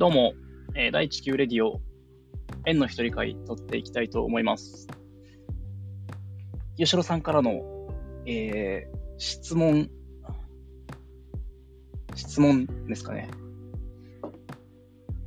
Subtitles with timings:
[0.00, 0.32] どうも、
[0.74, 1.78] えー、第地球レディオ、
[2.64, 4.88] 円の一人会、撮っていきたいと思います。
[6.78, 7.60] 吉野さんからの、
[8.24, 9.90] えー、質問、
[12.14, 13.28] 質問ですかね。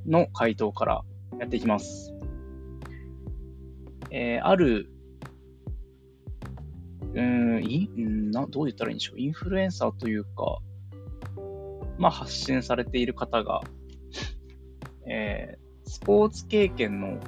[0.08, 1.04] の回答から
[1.40, 2.12] やっていきます。
[4.10, 4.90] えー、ある、
[7.14, 9.20] うん、いんな、どう言ったらいいんでしょう。
[9.20, 10.58] インフルエンサーというか、
[11.99, 13.62] まあ、発信されている方が、
[15.05, 17.20] えー、スポーツ経験の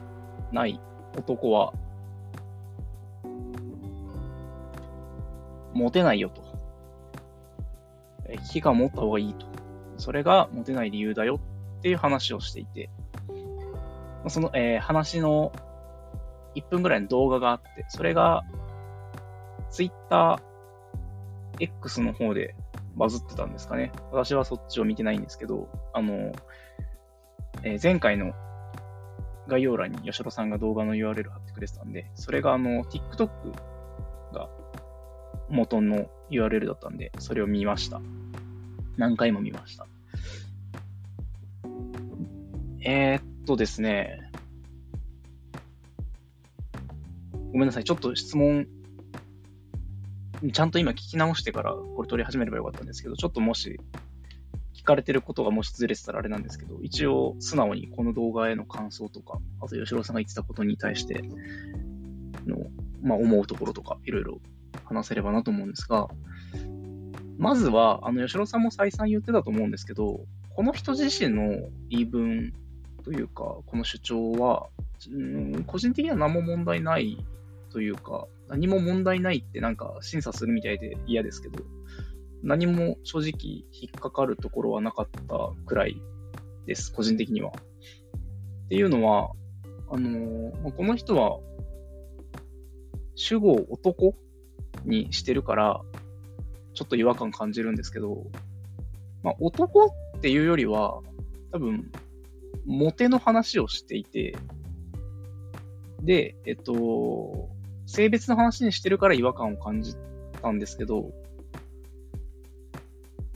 [0.52, 0.80] ない
[1.18, 1.74] 男は、
[5.74, 6.42] モテないよと。
[8.28, 9.46] え危機感を持った方がいいと。
[9.98, 11.40] それがモテない理由だよ
[11.80, 12.90] っていう話をしていて、
[14.28, 15.52] その、えー、話の
[16.56, 18.44] 1分ぐらいの動画があって、それが
[19.70, 20.42] Twitter
[21.60, 22.56] X の方で
[22.96, 23.92] バズってたんですかね。
[24.12, 26.32] 私はそっちを見てないんですけど、あの、
[27.66, 28.34] えー、前回の
[29.48, 33.30] 概要欄に吉野さんが動画の URL 貼ってくれてたんで、それがあの、TikTok
[34.34, 34.50] が
[35.50, 38.00] 元の URL だったんで、それを見ました。
[38.98, 39.88] 何回も見ました。
[42.82, 44.30] えー、っとですね、
[47.52, 47.84] ごめんなさい。
[47.84, 48.68] ちょっと質問、
[50.54, 53.80] ちゃんと今聞き直してからこれ取り始めればよかったんですけど、ちょっともし
[54.86, 61.24] かれてることがもしずれてたらあれなんですけど、一応素直にこの動画への感想とか、あと吉郎さんが言ってたことに対して
[62.46, 62.58] の、
[63.02, 64.40] まあ、思うところとか、いろいろ
[64.86, 66.08] 話せればなと思うんですが、
[67.38, 70.22] まずは、あの、吉郎さんも再三言ってたと思うんですけど、
[70.56, 72.54] この人自身の言い分
[73.04, 74.68] というか、この主張は、
[75.12, 77.24] うん、個人的には何も問題ない
[77.72, 81.64] というか、何も問題ないってなんか審査するみたいで嫌ですけど、
[82.44, 86.02] 何も正直引っかかるところはなかったくらい
[86.66, 87.52] です、個人的には。
[88.66, 89.32] っていうのは、
[89.90, 91.40] あのー、この人は
[93.16, 94.16] 主語を男
[94.84, 95.82] にしてるから、
[96.74, 98.26] ちょっと違和感感じるんですけど、
[99.24, 99.86] まあ、男
[100.18, 101.02] っていうよりは、
[101.52, 101.92] 多分、
[102.66, 104.36] モテの話をしていて、
[106.02, 107.50] で、えっと、
[107.86, 109.96] 性別の話にしてるから違和感を感じ
[110.42, 111.12] たんですけど、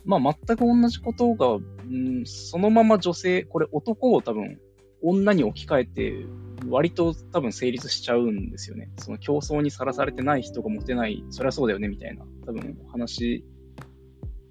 [0.06, 1.62] まあ、全く同じことが、う
[1.92, 4.60] ん、そのまま女性、これ男を多分、
[5.02, 6.26] 女に置き換えて、
[6.68, 8.92] 割と多分成立しちゃうんですよね。
[8.98, 13.46] その競争にさらされてない人がモテない、そりゃそうだよね、みたいな、多分話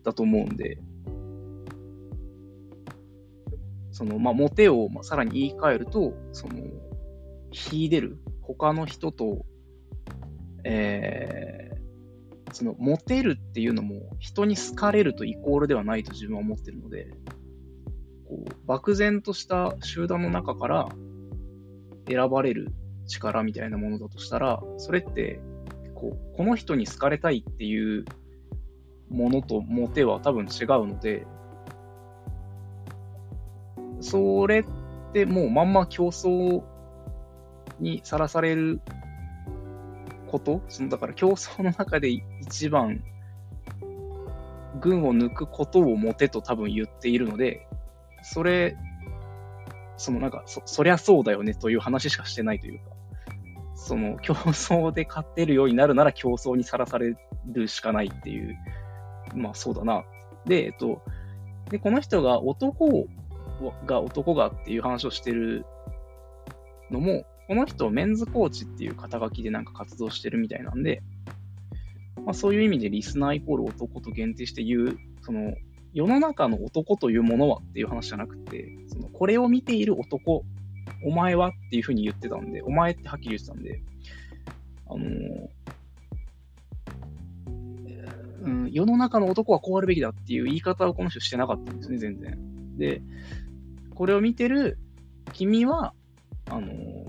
[0.04, 0.78] だと思うんで、
[3.92, 6.54] その、まあ、モテをまあさらに言い換えると、その、
[7.52, 9.44] 秀でる、他の人と、
[10.64, 11.57] えー、
[12.52, 17.10] その、モテるっていうのも、人に好かれるとイコールではないと自分は思ってるので、
[18.28, 20.88] こう、漠然とした集団の中から
[22.08, 22.72] 選ばれる
[23.06, 25.40] 力みたいなものだとしたら、それって、
[25.94, 28.04] こう、この人に好かれたいっていう
[29.10, 31.26] ものとモテは多分違うので、
[34.00, 34.64] それっ
[35.12, 36.62] てもうまんま競争
[37.80, 38.80] にさらされる
[40.28, 43.02] こと、そのだから競争の中で一番
[44.80, 47.66] 群を抜くことをモテと多分言っているので、
[48.22, 48.76] それ、
[49.96, 52.84] そのなんかそ、そりゃそうだよねという話しかしてないというか、
[53.74, 57.16] その 競争で勝てるようになるなら競争にさらされ
[57.46, 58.56] るしかないっていう、
[59.34, 60.04] まあそうだな。
[60.44, 61.02] で、えっと、
[61.70, 63.06] で、この人が男
[63.86, 65.64] が男がっていう話をしてる
[66.90, 71.02] のも、この人、メンズコーチっていう肩書きでなんか活動してるみたいなんで、
[72.26, 75.54] まあ、そういう意味でリスナーイコール男と限定して言う、その、
[75.94, 80.44] 世の中の男というものはっていう話じゃなくて、そのこれを見ている男、
[81.02, 83.80] お前はっていうふうに言ってたんで、お前ってはっきり言ってたんで、
[84.86, 85.48] あのー、
[88.42, 92.76] うん、世の中の男はこうあるべきだっていう言い方をこの人してなかったんですね、全然。
[92.76, 93.00] で、
[93.94, 94.78] これを見てる
[95.32, 95.94] 君は、
[96.50, 96.68] あの、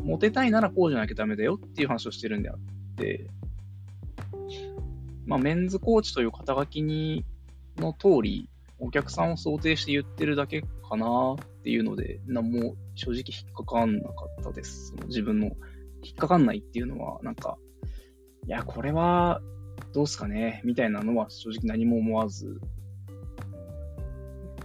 [0.09, 2.57] モテたいならこうじゃなきゃダメだよっていう話をしてるんであっ
[2.95, 3.27] て、
[5.27, 7.23] まあ、メンズコーチという肩書きに、
[7.77, 14.87] の通り、お客さんを想定して言ってるだけかなっていうので、何も正直引っかかんなかったです。
[14.87, 15.51] その自分の
[16.03, 17.59] 引っかかんないっていうのは、なんか、
[18.47, 19.41] いや、これは
[19.93, 22.59] どうすかねみたいなのは正直何も思わず、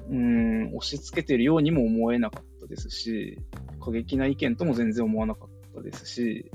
[0.08, 3.38] うん、押し付けてるようにも思えなかったですし、
[3.84, 6.50] 過激な意見とも全然思わなかったですし、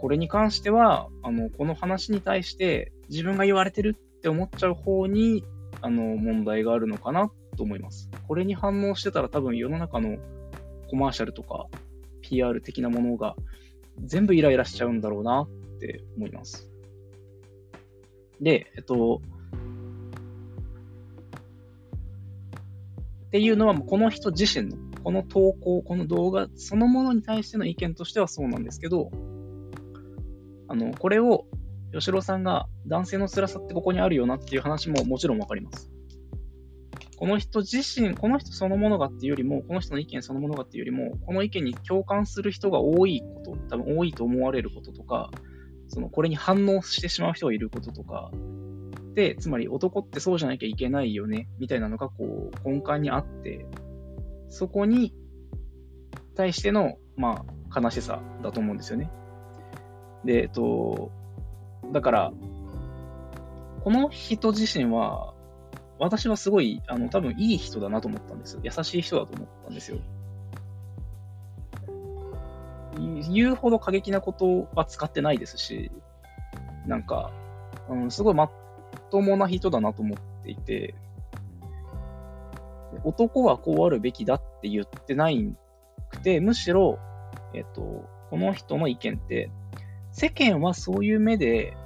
[0.00, 5.44] これに関しては、あの、この話に対して自分が言われてるって思っちゃう方に、
[5.80, 8.10] あの、問題があるのかなと思います。
[8.28, 10.18] これに反応してたら多分世の中の
[10.90, 11.68] コマーシャルとか
[12.20, 13.34] PR 的なものが
[14.04, 15.48] 全部イライラしちゃうんだろうなっ
[15.78, 16.70] て思います。
[18.40, 19.20] で、えっと、
[23.26, 29.10] っていうのは、この人自身の、この投稿、この動画そのものに対しての意見としてはそうなんですけど、
[30.66, 31.44] あの、これを、
[31.92, 35.92] 吉郎さんが男性の辛さってここにあるよなっていう話ももちろんわかります。
[37.16, 45.30] この人自身、この人そのものがっていうよりも、この人の意見そのものがっていうよりも、この意見に共感する人が多いこと、多分多いと思われることとか、
[45.88, 48.30] そのこれに反応してしまう人がいることとか、
[49.14, 53.66] で、つまり男ってそうじゃなきゃいけないよね、みたいなのがこう根幹にあって、
[54.48, 55.14] そこに
[56.34, 59.10] 対しての、まあ、悲しさだと思うんですよね。
[60.24, 61.10] で、えっと、
[61.92, 62.32] だから、
[63.82, 65.34] この人自身は、
[65.98, 68.58] 私はすごい、あの、多分いい人だなと思ったんです。
[68.62, 69.98] 優しい人だと思ったんですよ。
[73.30, 75.90] 言うほど過激なことは使ってないですし、
[76.86, 77.30] なんか、
[77.88, 78.50] うん、すごいまっ
[79.10, 80.94] ともな人だなと思っていて、
[83.04, 85.54] 男はこうあるべきだって言ってない
[86.10, 86.98] くて、むしろ、
[87.54, 89.50] えっと、この人の意見って、
[90.12, 91.76] 世間はそういう目で、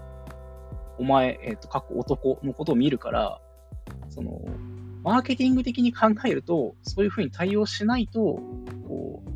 [0.99, 3.41] お前、えっと、過去男のことを見るから、
[4.09, 4.41] その、
[5.03, 8.41] マーケティング的に考えると、そういうふうに対応しないと、
[8.87, 9.31] こう、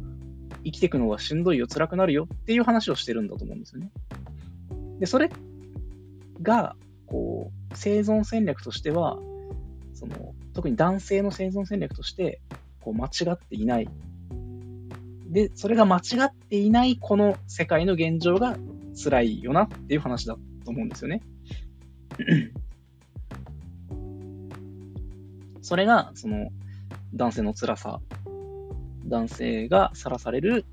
[0.65, 3.91] 生きていくのがしんどいよ、辛くなるよっていう話をしてるんだと思うんですよね。
[4.99, 5.31] で、それ
[6.43, 6.77] が、
[7.07, 9.19] こう、生存戦略としては、
[9.95, 12.41] その、特に男性の生存戦略として、
[12.81, 13.89] こう、間違っていない。
[15.29, 18.57] で、それが間違っていないこの世界の現状が
[19.03, 20.35] 辛いよなっていう話だ
[20.65, 21.23] と思うんですよね。
[25.63, 26.51] それが、その、
[27.15, 28.01] 男性の辛さ、
[29.07, 30.65] 男性がさらされる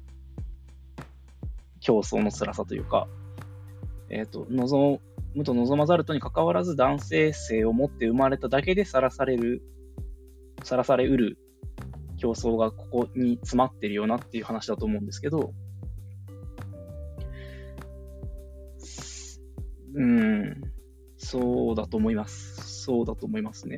[1.79, 3.07] 競争の辛さというか、
[4.09, 4.99] えっ、と、望
[5.35, 9.61] むと望まざるとに関わらず男性性を持って生まれただけでさらされる、
[10.63, 11.37] さらされうる
[12.17, 15.53] 競争がここに詰まってるよなっていう話だと思うんですけど、
[19.95, 20.61] うん、
[21.17, 22.83] そうだと思います。
[22.83, 23.77] そうだと思いますね。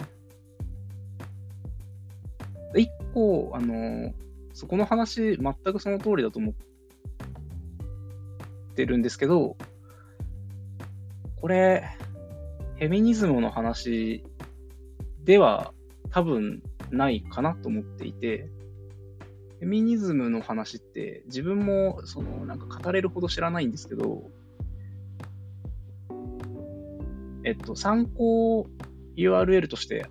[2.75, 4.13] 一個、あの、
[4.53, 6.53] そこの話、全くその通りだと思っ
[8.75, 9.57] てるんですけど、
[11.41, 11.83] これ、
[12.77, 14.23] フェミニズムの話
[15.23, 15.73] では
[16.11, 16.61] 多分
[16.91, 18.47] ないかなと思っていて、
[19.59, 24.29] フェミニズムの話って自分もそのなんか語れるほど知らないんですけど、
[27.43, 28.67] えっと、参考
[29.17, 30.05] URL として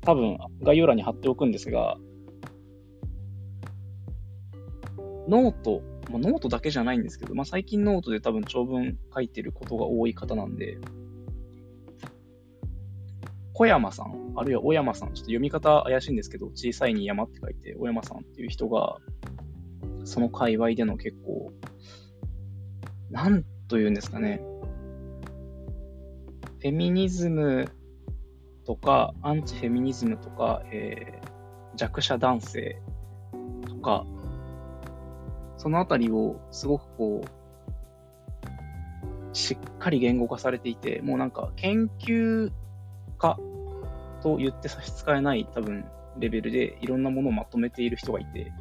[0.00, 1.98] 多分概要欄に貼っておくんですが、
[5.28, 10.78] ノート、まあ、ノートだけじゃないんですけど、まあ、最近ノートで多分長文書いてることが多い方なんで、
[13.52, 18.96] 小山さん、あるいは小山さん、ちょっと読み方怪しいんですけど、小さいに山って書いて、小山さんっていう人が、
[20.04, 21.52] その界隈での結構、
[23.10, 24.42] なんというんですかね、
[26.60, 27.66] フェミニズム
[28.66, 31.34] とか、アンチフェミニズムとか、えー
[31.76, 32.80] 弱者男性
[33.68, 34.06] とか、
[35.64, 37.26] そのあたりをすごくこう、
[39.34, 42.52] しっかり言語化されていて、もうなんか研究
[43.16, 43.38] 家
[44.22, 45.86] と言って差し支えない多分
[46.18, 48.52] レベルでいろんなものをまとめている人がいて、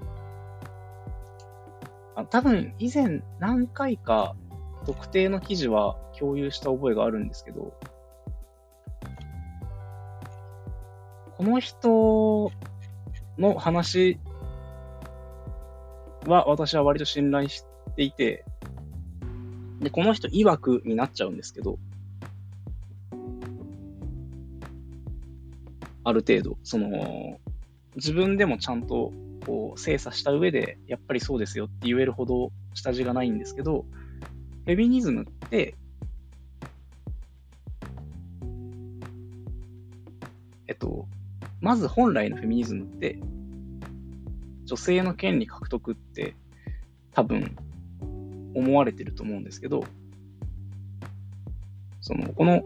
[2.16, 4.34] あ多分以前何回か
[4.86, 7.74] 特定の記事は共有した覚えがあるんですけど、
[11.36, 12.50] この人
[13.38, 14.22] の話
[16.26, 17.64] は私は割と信頼し
[17.96, 18.46] ていて、
[19.80, 21.78] で、この人曰くになっちゃうんですけど、
[26.06, 27.40] ある程度、その、
[27.96, 29.14] 自分でもちゃんと
[29.46, 33.86] こう精査した上で、やっぱりそうですよって言えるほど下地がないんですけど、
[34.66, 35.76] フェミニズムって、
[40.68, 41.08] えっと、
[41.62, 43.20] まず本来のフェミニズムって、
[44.66, 46.36] 女性の権利獲得って
[47.12, 47.56] 多分
[48.56, 49.84] 思われてると思うんですけど、
[52.02, 52.64] その、この、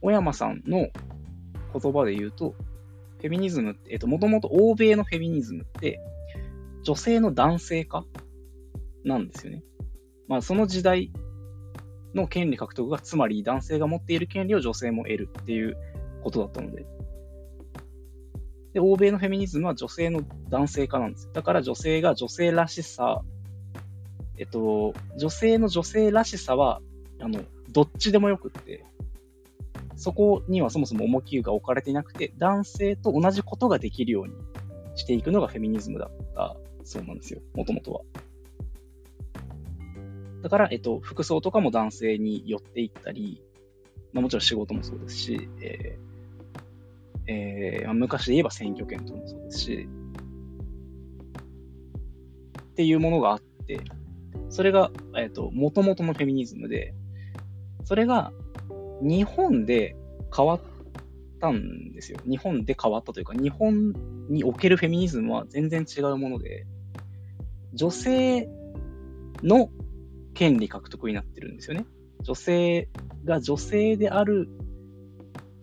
[0.00, 0.88] 小山さんの
[1.72, 2.54] 言葉で言うと、
[3.18, 6.00] フェミニズムって、えっと、もともと欧米のフェミニズムって、
[6.82, 8.04] 女性の男性化
[9.04, 9.64] なんですよね。
[10.28, 11.10] まあ、その時代
[12.14, 15.76] の権利獲得が、つまり男性が持っている権利を女性も得るっていう
[16.22, 16.86] ことだったので。
[18.76, 21.32] で、欧米のフェミニズムは女性の男性化なんですよ。
[21.32, 23.22] だから女性が女性らしさ、
[24.36, 26.82] えっと、女性の女性らしさは、
[27.18, 27.40] あの、
[27.70, 28.84] どっちでもよくって、
[29.96, 34.34] そこにはそもそも重きが置かれていなくて、男性と同じことができるように
[34.94, 36.54] していくのがフェミニズムだった
[36.84, 38.02] そうなんですよ、もともとは。
[40.42, 43.40] だから、えっと、服装とかも男性に寄っていったり、
[44.12, 46.05] まあ、もちろん仕事もそうですし、えー
[47.28, 49.88] えーまあ、昔で言えば選挙権とかもそうですし、
[52.58, 53.80] っていうものがあって、
[54.50, 56.94] それが、えっ、ー、と、元々のフェミニズムで、
[57.84, 58.32] それが
[59.00, 59.96] 日本で
[60.34, 60.60] 変わっ
[61.40, 62.18] たんですよ。
[62.28, 63.94] 日本で変わったというか、日本
[64.28, 66.66] におけるフェミニズムは全然違うもので、
[67.74, 68.48] 女性
[69.42, 69.70] の
[70.34, 71.86] 権利獲得になってるんですよね。
[72.22, 72.88] 女性
[73.24, 74.48] が女性である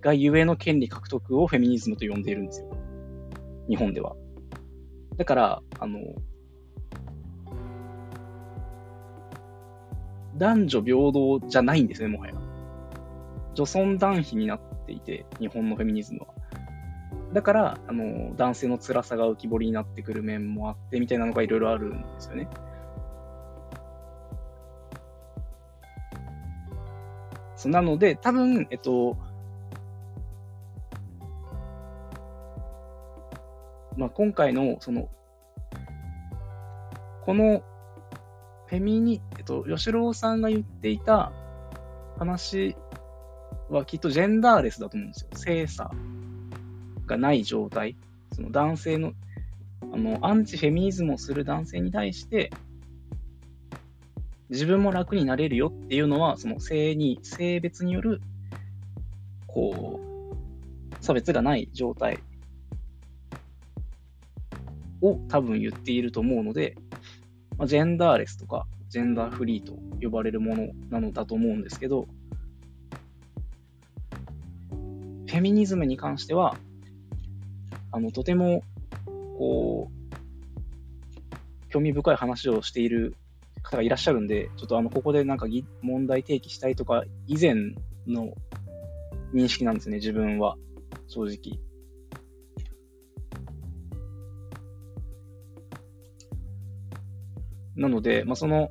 [0.03, 2.67] がゆえの権利獲得をフェミニズムと呼んでいるんですよ。
[3.69, 4.15] 日本では。
[5.17, 5.99] だから、あの、
[10.37, 12.33] 男女平等じゃないんですね、もはや。
[13.53, 16.27] 女尊男卑になっていて、日本のフェミニズムは。
[17.31, 22.47] だから、あの、男性の辛さが浮き彫りになってくる面もあって、みたいなのがいろいろあるんですよね。
[27.65, 29.17] なので、多分、えっと、
[33.97, 35.09] まあ、今回の、その、
[37.25, 37.63] この、
[38.67, 41.31] フェミニ、えっと、吉郎さんが言っていた
[42.17, 42.75] 話
[43.69, 45.29] はきっとジェンダーレスだと思うんですよ。
[45.35, 45.91] 性差
[47.05, 47.95] がない状態。
[48.33, 49.13] その男性の、
[49.93, 52.49] あの、アンチフェミニズムをする男性に対して、
[54.49, 58.21] 自分も楽になれるよっていうのは、その性に、性別による、
[59.47, 62.19] こう、差別がない状態
[65.03, 66.75] を多分言っていると思うので、
[67.57, 72.07] まあ、ジェンダーレスとか、ジェンダーフリーと呼ばれるものなのだと思うんですけど、
[74.71, 76.55] フェミニズムに関しては、
[77.91, 78.63] あの、とても、
[79.37, 83.15] こう、興味深い話をしている
[83.61, 85.47] 方がいらっしゃるんで、ちょっとあの、ここでなんか
[85.81, 87.55] 問題提起したいとか、以前
[88.07, 88.33] の
[89.33, 90.55] 認識なんですね、自分は。
[91.07, 91.59] 正直。
[97.75, 98.69] なので、まあ、その、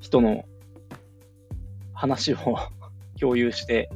[0.00, 0.44] 人の
[1.94, 2.36] 話を
[3.18, 3.88] 共有して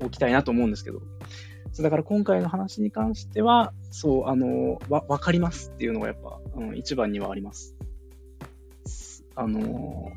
[0.00, 1.00] おきたいなと思うんですけど、
[1.80, 7.76] だから今回の話に関しては、そう、あの、わ、わかりますっていうのがやっぱ、あの、一番にはあります。
[9.34, 10.10] あの、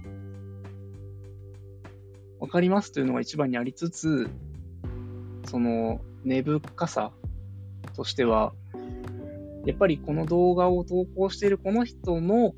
[2.39, 4.29] わかりますというのが一番にありつつ、
[5.45, 7.11] その、根深さ
[7.95, 8.53] としては、
[9.65, 12.53] やっぱりこの動画を投稿しているこの人の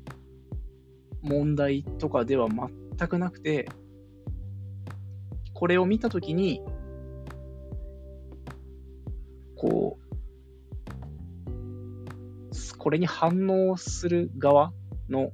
[1.22, 3.68] 問題とかでは全くなくて、
[5.54, 6.62] これを見たときに、
[9.56, 10.08] こう、
[12.78, 14.72] これに反応する側
[15.08, 15.32] の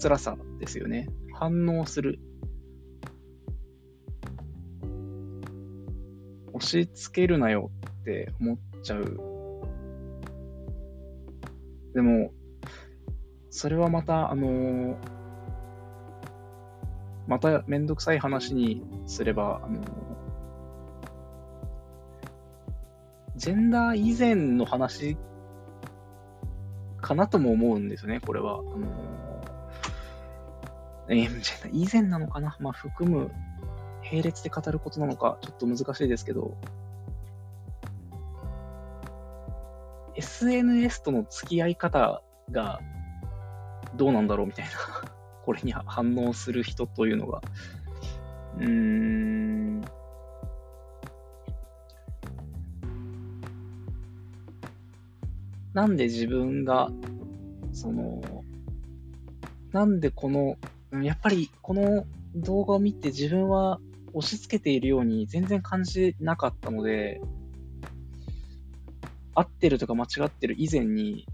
[0.00, 1.08] 辛さですよね。
[1.32, 2.20] 反応する。
[6.82, 7.70] し付けるなよ
[8.02, 9.20] って思っちゃう。
[11.94, 12.32] でも、
[13.50, 14.96] それはまた、あのー、
[17.26, 19.84] まためんどくさい話にすれば、あのー
[23.36, 25.16] ジェンダー以前の話
[27.00, 28.60] かなとも思うんですよね、これは。
[28.60, 32.56] あのー、えー、ジェンダー以前なのかな？
[32.60, 33.32] まあ、含む、
[34.10, 36.56] 並列で語ることなのか、ちょっと難しいですけど、
[40.16, 42.80] SNS との付き合い方が
[43.96, 44.70] どうなんだろうみたいな
[45.44, 47.42] これに反応する人というのが、
[48.58, 49.80] うーん、
[55.74, 56.90] なんで自分が、
[57.72, 58.22] その、
[59.72, 60.56] なんでこの、
[61.02, 62.06] やっぱりこの
[62.36, 63.80] 動画を見て自分は
[64.14, 67.20] 押し付けているように全然感じなかったので、
[69.34, 71.26] 合ってるとか間違ってる以前に、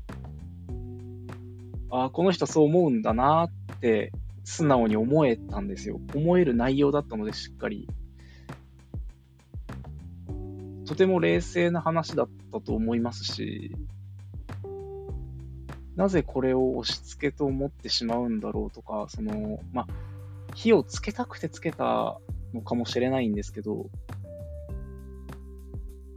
[1.91, 4.13] ああ、この人そう思うんだなって
[4.45, 6.01] 素直に思えたんですよ。
[6.15, 7.87] 思える内容だったのでしっかり。
[10.87, 13.77] とても冷静な話だったと思いますし、
[15.97, 19.87] なぜこれを押し付けと思ってしまうんだろうとか、その、まあ、
[20.55, 22.19] 火をつけたくてつけた
[22.55, 23.91] のかもしれないんですけど、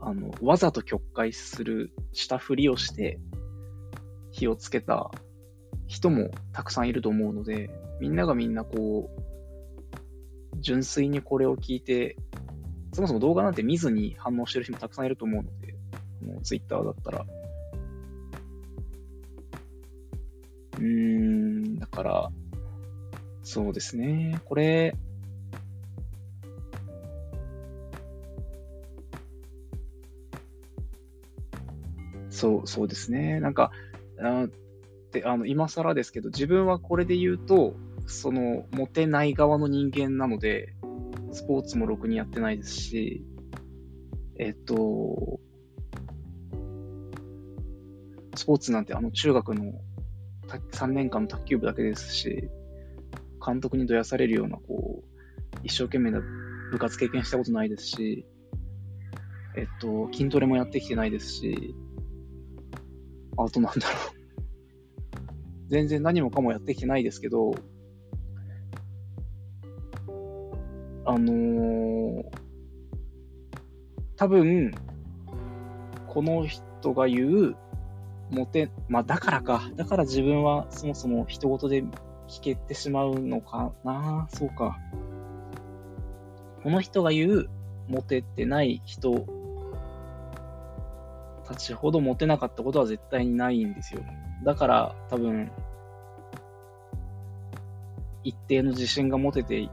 [0.00, 3.18] あの、わざと曲解する、したふりをして、
[4.32, 5.10] 火をつけた
[5.86, 12.16] 人もたくさんいると思うので、みんながみんなこう、純粋にこれを聞いて、
[12.92, 15.74] そもそも動画なんて見ずに反応してる人もたくさんいると思うので、
[16.24, 17.26] もう Twitter だったら。
[20.78, 22.30] うーん、だから、
[23.42, 24.40] そうですね。
[24.44, 24.96] これ、
[32.44, 33.40] そう、そうですね。
[33.40, 33.70] なんか、
[34.20, 34.46] あ
[35.12, 37.74] であの今更ですけど、自分はこれで言うと、
[38.06, 40.74] その、モテない側の人間なので、
[41.32, 43.24] スポーツもろくにやってないですし、
[44.38, 45.40] えっと、
[48.34, 49.72] スポーツなんてあの中学の
[50.72, 52.50] 3年間の卓球部だけですし、
[53.44, 56.20] 監督にどやされるような、こう、一生懸命な
[56.72, 58.26] 部活経験したことないですし、
[59.56, 61.74] えっと、筋トレもやってきてないですし、
[63.36, 64.24] あとなんだろう。
[65.68, 67.54] 全然何もかもやってきてないですけど、
[71.06, 72.24] あのー、
[74.16, 74.72] 多分、
[76.06, 77.56] この人が言う、
[78.30, 79.70] モテ、まあだからか。
[79.74, 81.82] だから自分はそもそも人事で
[82.28, 84.28] 聞けてしまうのかな。
[84.30, 84.78] そうか。
[86.62, 87.50] この人が言う、
[87.88, 89.26] モテてない人
[91.44, 94.02] たちほどモテなかったことは絶対にないんですよ。
[94.44, 95.50] だから多分、
[98.24, 99.70] 一定の自信が持ててい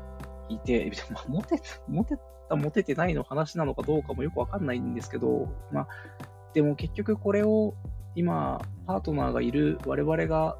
[0.63, 2.17] て、 まあ、モテ、モテ
[2.49, 5.87] た、モテてないの話なのかどうかもよくわかんないんですけど、まあ、
[6.53, 7.73] でも結局これを
[8.15, 10.57] 今、パートナーがいる我々が、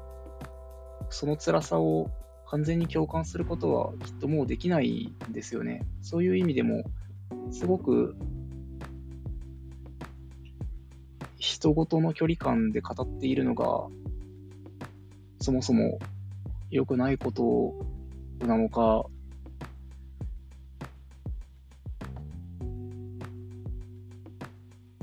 [1.10, 2.10] その辛さを
[2.46, 5.86] 完全に共感することはきっともうできないんですよね。
[6.00, 6.84] そういう意味でも、
[7.50, 8.16] すごく、
[11.42, 13.88] 人ごとの距離感で語っているのが、
[15.40, 15.98] そもそも
[16.70, 17.74] 良くないこと
[18.46, 19.04] なのか、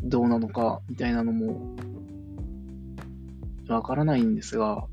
[0.01, 1.75] どうなのかみたいなのも
[3.67, 4.87] わからないんですが、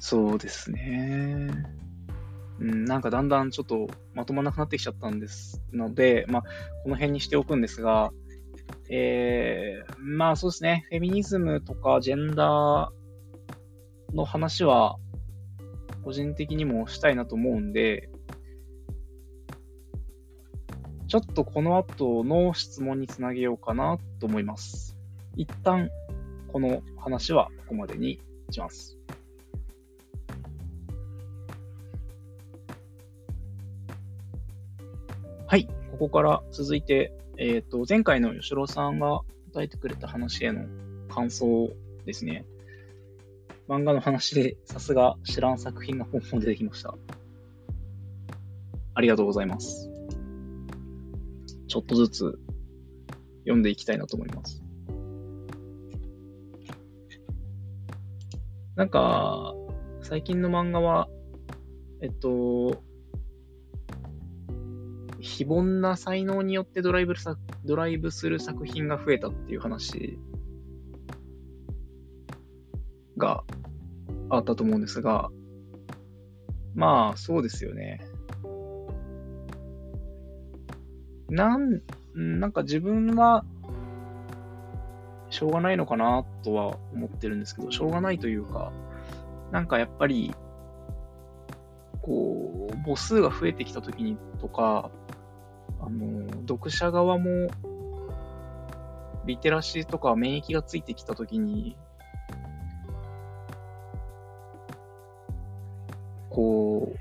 [0.00, 1.48] そうですね。
[2.58, 6.42] うん、なんかだんだんちょっとまとまらなくなってきちゃったんですので、まあ、
[6.82, 8.10] この辺にしておくんですが、
[8.90, 14.96] えー、まあそうですね、フェミニズムとかジェンダーの話は、
[16.02, 18.10] 個人的にもしたいなと思うんで、
[21.08, 24.96] ちょっとこの後の質問につなげようかなと思います。
[25.36, 25.90] 一旦、
[26.48, 28.99] この話はここまでにします。
[36.00, 39.20] ここから続いて、えっ、ー、と、前回の吉郎さんが
[39.52, 40.64] 答えてくれた話への
[41.10, 41.70] 感想
[42.06, 42.46] ですね。
[43.68, 46.94] 漫画の話でさすが知らん作品が本も出てきました。
[48.94, 49.90] ありがとうございます。
[51.68, 52.38] ちょっとずつ
[53.40, 54.62] 読んでいきたいなと思います。
[58.74, 59.54] なんか、
[60.00, 61.10] 最近の漫画は、
[62.00, 62.82] えっと、
[65.20, 70.18] 非凡な才能によってドライブさドライブする作品が増えたっていう話
[73.16, 73.44] が
[74.30, 75.30] あったと思うんですが、
[76.74, 78.00] まあ、そうですよね。
[81.28, 81.82] なん、
[82.14, 83.44] なんか自分は、
[85.28, 88.72] しょうがないのかなとは思ってるんですけど、しょうがないというか、
[89.52, 90.34] なんかやっぱり、
[92.02, 94.90] こう、母数が増えてきたときにとか、
[95.80, 97.48] あの、読者側も、
[99.26, 101.76] リテラシーとか免疫がついてきたときに、
[106.30, 106.98] こう、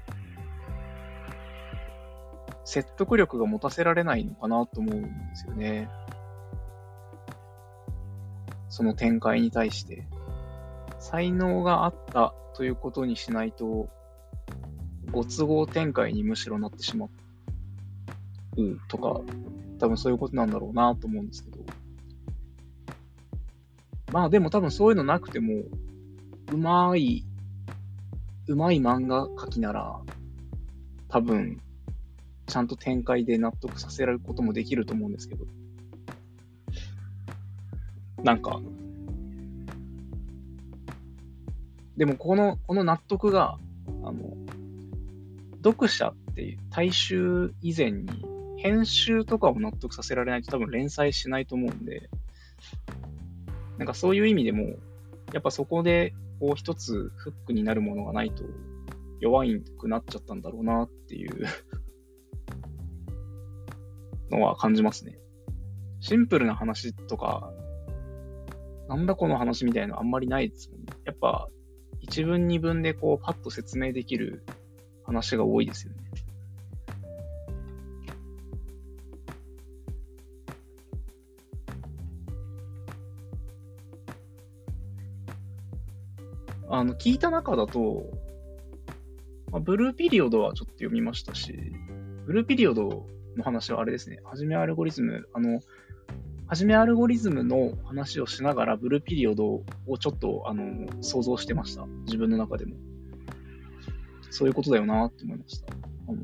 [2.66, 5.90] 説得力が持たせられないのかなと思うんですよね。
[8.70, 10.08] その展開に対して。
[11.00, 13.90] 才能があったということにしないと、
[15.12, 17.10] ご都合展開にむしろなってしまっ
[18.62, 19.22] うとか、
[19.80, 21.60] 多分そういうことなんだろうなと思うんですけど。
[24.12, 25.64] まあでも多分そういうのなくても、
[26.52, 27.26] うまい、
[28.48, 30.00] うまい漫画描きなら、
[31.08, 31.62] 多分
[32.48, 35.46] ちゃんと展開で納得させられることもできると思うんですけど、
[38.24, 38.60] なんか、
[41.96, 43.58] でもこの、この納得が、
[44.04, 44.36] あの、
[45.64, 48.08] 読者っていう大衆以前に
[48.62, 52.10] 編集とかを納得させられないと多分連載しないと思うんで、
[53.78, 54.76] なんかそういう意味でも、
[55.34, 58.44] やっぱそこでこう一つフックになるものがないと
[59.22, 61.46] 弱いくなっちゃったんだろうなっていう
[64.30, 65.18] のは感じますね。
[66.02, 67.54] シンプルな話とか、
[68.90, 70.88] なんだこの話みたいなのあんまりないですもんね。
[71.06, 71.48] やっぱ
[72.02, 74.44] 一文二文でこうパッと説明できる
[75.06, 76.09] 話が多いですよね。
[86.70, 88.04] あの、聞いた中だと、
[89.52, 91.54] まあ、ブルーピリオドはちょっと読みましたし、
[92.26, 95.62] ブルーピリオドの話はあれですね、はじめアルゴリズム、あの、
[96.48, 99.46] はじめアルゴリズムの話をしながら、ブルーピリオド
[99.88, 101.86] をちょっと、あの、想像してました。
[102.06, 102.76] 自分の中でも。
[104.30, 105.74] そういうことだよなって思いました。
[106.08, 106.18] あの、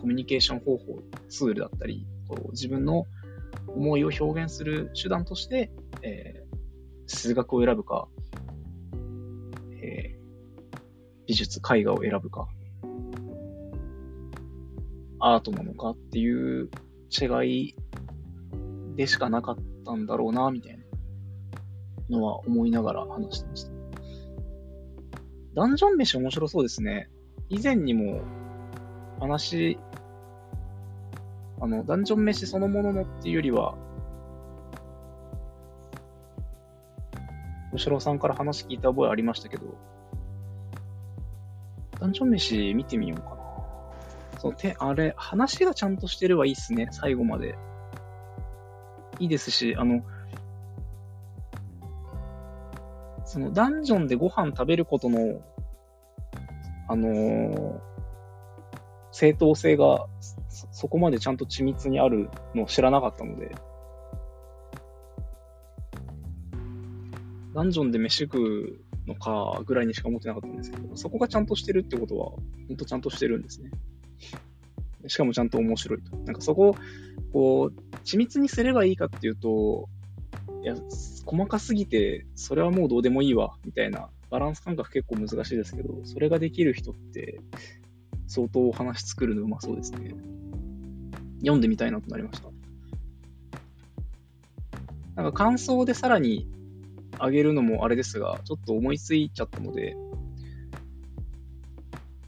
[0.00, 3.06] コミュニケーション方法、ツールだったり、こう自分の
[3.66, 6.56] 思いを表現する手段として、えー、
[7.06, 8.08] 数学を選ぶか、
[11.26, 12.48] 美術、絵画を選ぶか、
[15.20, 16.68] アートなのかっていう
[17.10, 17.74] 違い
[18.96, 20.84] でしかなかったんだろうな、みたいな
[22.18, 23.72] のは思いながら話してました。
[25.54, 27.08] ダンジョン飯面白そうですね。
[27.48, 28.20] 以前にも
[29.20, 29.78] 話、
[31.60, 33.76] あの、ダンジョン飯そのもののっていうよりは、
[37.76, 39.76] 吉郎さんから話聞いた覚えありましたけど、
[42.04, 44.38] ダンジョン飯見てみようかな。
[44.38, 47.56] そう、て、あれ、話がちゃんとしてればいいっすね、最後まで。
[49.18, 50.02] いいですし、あの、
[53.24, 55.40] そのダンジョンでご飯食べることの、
[56.88, 57.80] あのー、
[59.10, 60.04] 正当性が
[60.72, 63.54] そこまでちゃんと緻密にあるのを知らなかったので、
[67.54, 72.40] ダンジョンで飯食うのかぐらいにしか思ってなかったんですけど、そこがちゃんとしてるってことは、ほ
[72.72, 73.70] んとちゃんとしてるんですね。
[75.06, 76.16] しかもちゃんと面白いと。
[76.16, 76.76] なんかそこを、
[77.32, 79.88] こう、緻密にすればいいかっていうと、
[80.62, 80.76] いや、
[81.26, 87.40] 細かすぎて、それはもうどうでもいいわ、みたいな、バランス感覚結構難しいですけど、それができる人って、
[88.26, 90.14] 相当お話作るのうまそうですね。
[91.40, 92.48] 読んでみたいなとなりました。
[95.16, 96.48] なんか感想でさらに
[97.18, 99.96] あげるのもあれですが、ちょっと思いついちゃったので、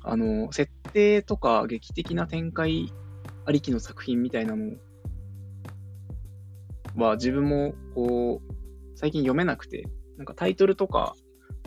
[0.02, 2.92] あの、設定とか劇的な展開
[3.44, 4.76] ありきの作品みたいなの
[6.96, 8.54] は自分もこう、
[8.94, 11.14] 最近読めなくて、なんかタイトルとか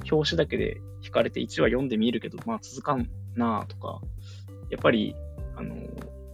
[0.10, 4.01] 表紙だけで惹かれて1話読んでみるけど、まあ続かんなとか、
[4.69, 5.15] やっぱり、
[5.55, 5.75] あの、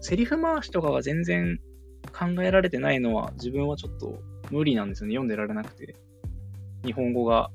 [0.01, 1.59] セリフ回しとかが全然
[2.13, 4.19] 考えられてないのは自分はちょっと
[4.51, 5.13] 無理なんですよね。
[5.13, 5.95] 読んでられなくて。
[6.85, 7.49] 日本語が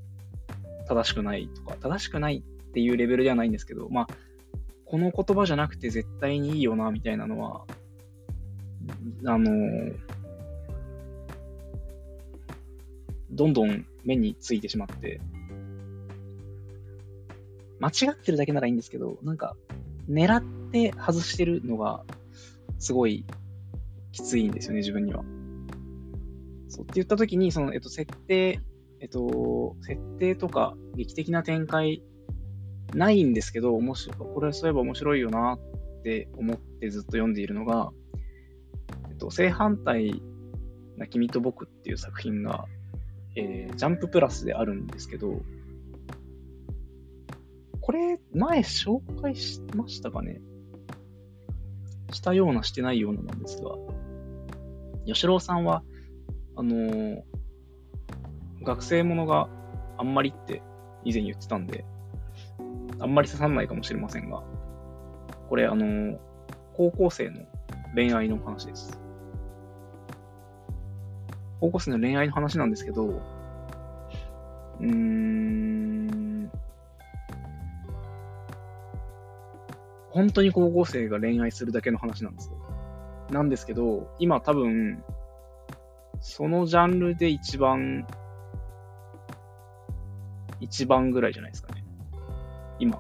[0.88, 4.06] 正しくないとか、正しくないっていうレベルではないんですけど、まあ、
[4.84, 7.64] この言葉じゃなくて絶対にいいよな、みたいなのは、
[9.24, 9.92] あの
[13.30, 15.20] どんどん目についてしまって、
[17.78, 19.56] 間違ってるだけならいいんですけど、なんか、
[20.08, 22.04] 狙って外してるのが、
[22.78, 23.24] すごい
[24.12, 25.24] きついんですよね、自分には。
[26.68, 28.60] そうって言ったときに、その、えっと、設定
[29.00, 32.02] えっと、設定とか劇的な展開
[32.94, 37.90] ないんですけど、面白これそういえば面白いよなって思ってずっと読んでいるのが、
[39.08, 40.22] えっと、正反対
[40.96, 42.66] な君と僕っていう作品が、
[43.36, 45.40] えー、ジャンププラスであるんですけど、
[47.80, 50.40] これ、前紹介しましたかね？
[52.12, 53.76] したような、してないようななんですが、
[55.06, 55.82] 吉郎さんは、
[56.56, 57.22] あのー、
[58.62, 59.49] 学生ものが
[59.96, 60.62] あんまりって
[61.05, 61.85] 以前言ってたんで、
[62.99, 64.42] あんまり刺さんないかもしれませんが、
[65.49, 66.18] これあの、
[66.75, 67.40] 高校生の
[67.94, 69.01] 恋愛の話です。
[71.61, 76.51] 高校生の恋愛の話なんですけど、うーん、
[80.11, 82.57] 本当に高校生が恋愛するだけの話なんですよ。
[83.31, 85.03] なんですけど、今多分、
[86.20, 88.07] そのジャンルで一番
[90.61, 91.85] 一番ぐらいじゃないですかね。
[92.79, 92.99] 今。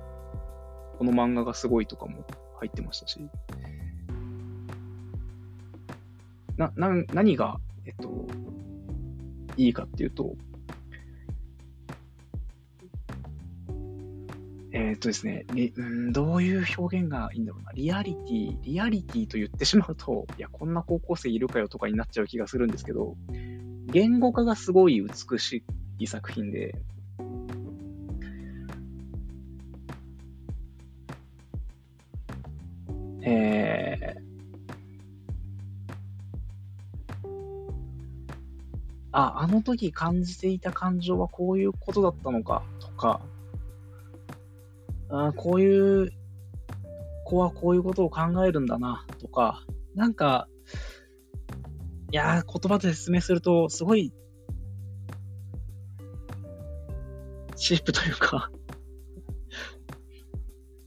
[0.98, 2.26] この漫画がすごいとかも
[2.58, 3.20] 入ってましたし。
[6.56, 8.26] な、な、何が、えっと、
[9.56, 10.36] いいかっていうと、
[14.72, 15.46] え、っとですね、
[15.76, 17.72] うん、どういう表現がいいんだろうな。
[17.72, 23.16] リアリティ、リアリティと言ってしまうと、 いや、こんな高校生いるかよとかになっちゃう気がするんですけど、
[23.86, 25.64] 言語化がすごい美し
[25.98, 26.76] い作品で、
[33.30, 34.20] えー、
[39.12, 43.20] あ、あの時感じていた感情はこういうことだったのかとか、
[45.10, 46.12] あこういう
[47.24, 49.64] 子はこういうことを考えるんだなとか、
[49.94, 50.48] なんか、
[52.10, 54.12] いやー、言葉で説明すると、すごい、
[57.54, 58.50] チープというか。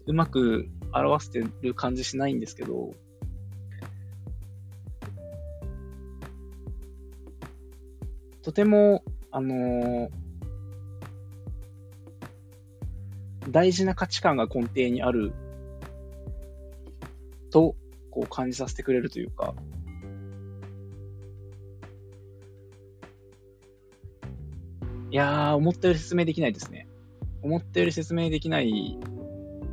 [0.06, 2.94] うまく表してる感じしないんですけど、
[8.44, 10.10] とても、あのー、
[13.50, 15.34] 大事な価値観が根底にある
[17.50, 17.76] と、
[18.12, 19.56] こう感じさせてくれるというか、
[25.10, 26.88] いやー、思ったより説明できないですね。
[27.42, 28.98] 思ったより説明できない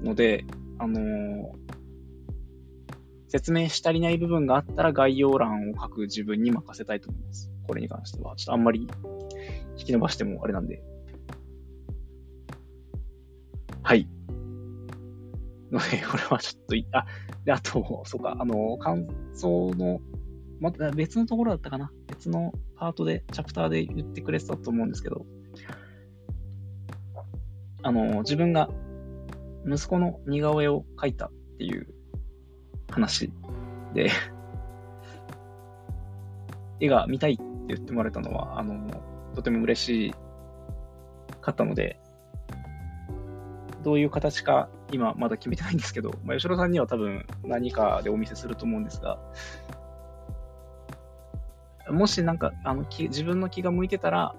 [0.02, 0.44] ので、
[0.80, 1.52] あのー、
[3.28, 7.52] 説明し足りない部分があったら概要欄を書く自分に任せたいと思います。
[7.68, 8.34] これに関しては。
[8.36, 8.88] ちょっとあんまり
[9.76, 10.82] 引き伸ばしてもあれなんで。
[13.82, 14.08] はい。
[15.70, 17.04] ので、 これはちょっとい、あ、
[17.44, 20.00] で、あと、そうか、あの、感想の、
[20.60, 21.92] また別のところだったかな。
[22.08, 25.26] 別のパートで、チャプターで言ってくれてたと思うんですけど、
[27.82, 28.70] あの、自分が
[29.66, 31.86] 息子の似顔絵を描いたっていう
[32.90, 33.32] 話
[33.94, 34.10] で
[36.80, 38.90] 絵が見たいって言ってもらえたのは、あの、
[39.34, 40.14] とても嬉し
[41.40, 42.00] かったので、
[43.82, 49.18] どういう形か今まだ決めてないんですけど、まあ、吉野さんには多分何かでお見せすると思うんですが、
[51.88, 54.34] もしなんかあの自分の気が向いてたら、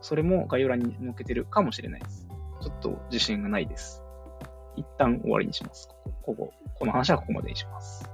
[0.00, 2.28] それも概要欄に載っけてるかもしれないです。
[2.60, 4.01] ちょっと自信がないです。
[4.76, 5.88] 一旦終わりにします。
[6.22, 8.08] ここ、ここ、の話はここまでにします。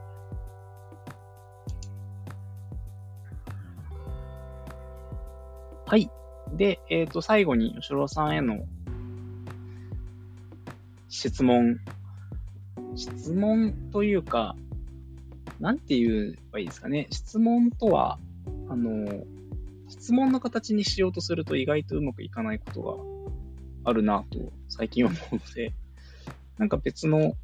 [5.87, 6.11] はい。
[6.53, 8.59] で、えっ、ー、と、最後に吉郎さんへの
[11.09, 11.79] 質問。
[12.95, 14.57] 質問というか、
[15.61, 17.09] なんて言えばいいですかね。
[17.11, 18.19] 質問とは、
[18.69, 19.25] あの、
[19.89, 22.83] 質問の形にしようとすると意外とうまくいかないこと
[23.85, 25.73] があるなと最近思うので、
[26.59, 27.35] なんか別の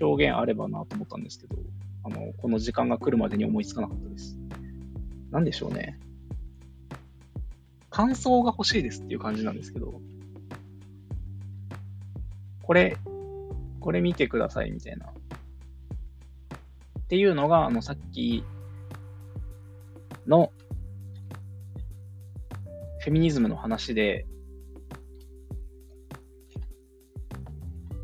[0.00, 1.56] 表現あればなと思ったんですけど、
[2.04, 4.36] あの、この時間が来るまでに思いつかなかったです。
[5.30, 5.98] なんでしょうね。
[7.88, 10.00] 感想が欲しいですっていう感じなんですけど、
[12.62, 12.96] これ、
[13.80, 15.06] これ見てくださいみたいな。
[15.06, 15.12] っ
[17.08, 18.42] ていうのが、あの、さっき
[20.26, 20.52] の
[23.00, 24.26] フェミニズムの話で、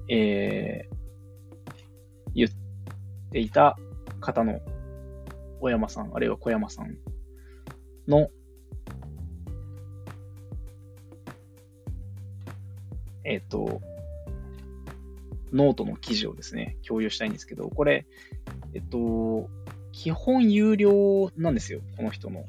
[0.09, 0.97] えー、
[2.35, 2.51] 言っ
[3.31, 3.77] ていた
[4.21, 4.61] 方の
[5.61, 6.97] 小山さん、あるいは小山さん
[8.07, 8.31] の、
[13.25, 13.81] えっ、ー、と、
[15.53, 18.07] ノートの記事をですね、共有したいんですけど、これ、
[18.75, 19.49] えっと、
[19.93, 22.45] 基本有料なんですよ、この人の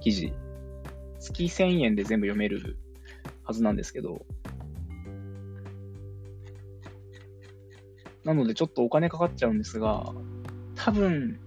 [0.00, 0.32] 記事。
[1.18, 2.76] 月1000円で全部読める
[3.42, 4.24] はずなんですけど、
[8.26, 10.12] なのでちょっとお金かかっちゃうんですが、
[10.74, 11.38] 多分、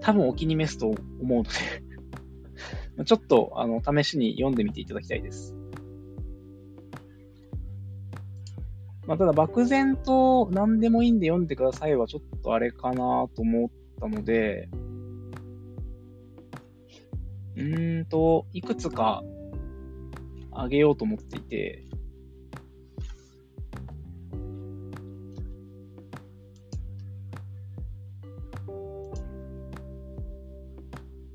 [0.00, 5.54] 多分お気に召すと思うので ちょっと、あの、試しに読んでみていただきたいです。
[9.06, 14.68] まあ、ただ、漠然と何でもいいんで読んでくださいはちょっとあれかなと思ったので、
[17.54, 19.22] うーんと、いくつか
[20.50, 21.84] あげようと思っていて、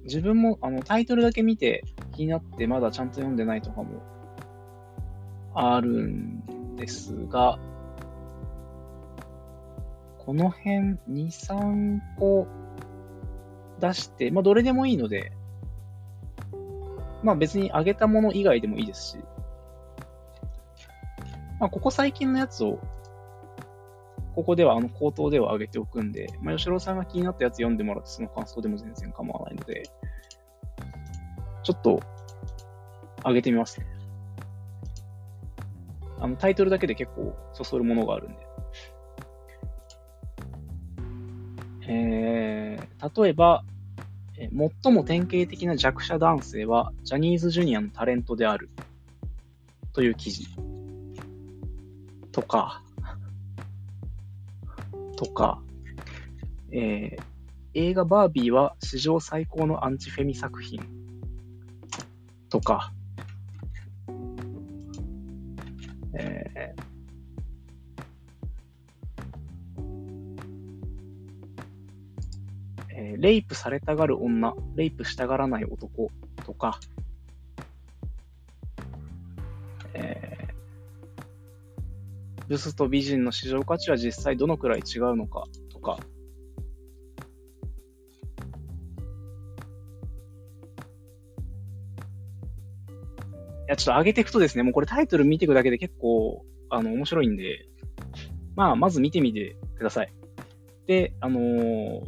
[0.10, 4.02] 自分もあのタイトルだけ見て気になってまだちゃんと読んでないとかも
[5.54, 7.60] あるんですが、
[10.17, 12.48] この辺2、3個
[13.80, 15.32] 出して、まあどれでもいいので、
[17.24, 19.17] まあ別にあげたもの以外でもいいですし、
[21.60, 22.80] まあここ最近のやつを
[24.39, 29.84] ここでは、あの、口頭では上げておくんで、まあ、吉郎さんが気になったやつ読んでもらって、その感想でも全然構わないので、
[31.62, 31.99] ちょっと、
[33.25, 33.86] 上げてみますね。
[36.21, 38.38] あの、タイトルだけで結構そそるものがあるんで。
[41.89, 43.65] えー、例えば、
[44.84, 48.69] 最も典型的な弱者男性はジャニーズジュニアのタレントである
[49.91, 50.47] という記事
[52.32, 52.82] とか、
[55.20, 55.62] とか、
[56.72, 57.22] えー、
[57.74, 60.80] 映画バービーは史上最高のアンチフェミ作品
[62.48, 62.94] とか、
[66.18, 66.84] えー、
[72.92, 76.12] えー、レイプされたがる女、レイプしたがらない男
[76.46, 76.80] とか、
[82.50, 86.00] ブスと美人の市場価値は実際どのくらい違うのかとか、
[93.68, 97.68] いや、ちょっと上げていくとですね、もうこれタイトル見ていくだけで結構、あの、面白いんで、
[98.56, 100.14] まあ、まず見てみてください。
[100.88, 102.02] で、あのー、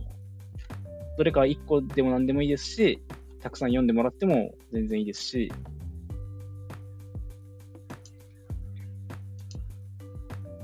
[1.19, 3.04] どれか1個でも何でもいいですし、
[3.43, 5.51] たくさん読んでもらっても全然いいですし、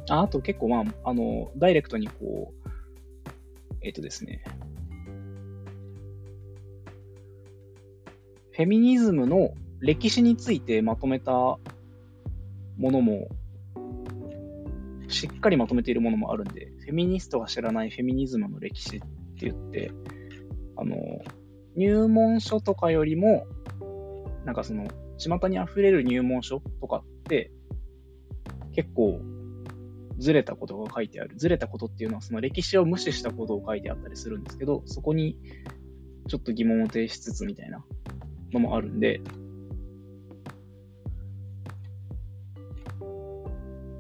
[0.10, 2.70] ああと結構まあ、あの、ダイレクトにこう、
[3.82, 4.44] えっ、とですね、
[8.52, 11.60] フェミニズムの歴史についてまとめたも
[12.80, 13.28] のも、
[15.10, 19.06] しっかりまとめているものもあるんで、フェミニストが知らないフェミニズムの歴史って
[19.42, 19.92] 言って、
[20.78, 20.96] あの、
[21.76, 23.46] 入門書とかよりも、
[24.46, 27.52] なんかその、巷に溢れる入門書とかって、
[28.74, 29.20] 結構
[30.18, 31.36] ずれたことが書いてある。
[31.38, 35.38] ずれたことっていうのはその歴史を無視したことを書いてあったりするんですけど、そこに
[36.28, 37.84] ちょっと疑問を呈しつつみたいな
[38.52, 39.22] のもあるんで、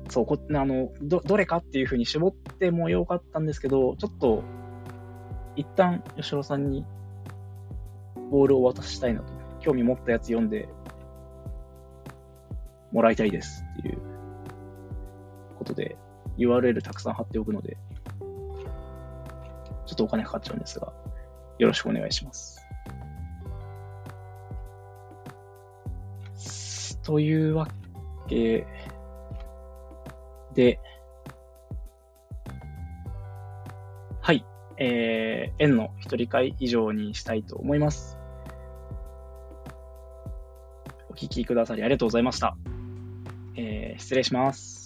[0.09, 4.43] そう、こあのど、どれかっていうふうに絞ってもよかったんですけど、ちょっと、
[5.55, 6.85] 一旦、吉野さんに
[8.31, 9.37] ボールを渡したいなと。
[9.59, 10.69] 興味持ったやつ読んで
[12.91, 13.97] もらいたいですっていう
[15.57, 15.97] ことで、
[16.37, 17.77] URL たくさん貼っておくので、
[19.85, 20.93] ちょっとお金かかっちゃうんですが、
[21.59, 22.67] よろしくお願いします。
[27.03, 27.69] というわ
[28.27, 28.67] け
[30.53, 30.79] で、
[34.19, 34.45] はい、
[34.77, 38.17] えー、円の一人会以上にしたいと思います。
[41.09, 42.57] お聞きくださりありがとうございました。
[43.55, 44.76] えー、失礼します。